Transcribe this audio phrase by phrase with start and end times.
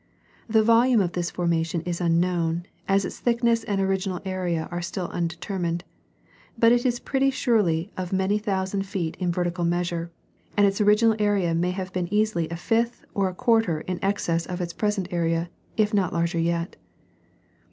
[0.49, 5.09] The volume of this formation is unknown, as its thickness and original area are still
[5.09, 5.83] undetermined;
[6.57, 10.09] but it is pretty surely of many thousand feet in vertical measure,
[10.57, 14.47] and its original area may have been easily a fifth or a quarter in excess
[14.47, 16.77] of its present area, if not larger yet.